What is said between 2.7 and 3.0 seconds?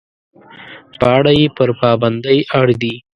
دي.